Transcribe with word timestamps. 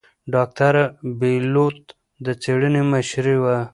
ډاکتره 0.33 0.83
بېلوت 1.19 1.81
د 2.25 2.27
څېړنې 2.41 2.81
مشرې 2.91 3.35
وه. 3.43 3.57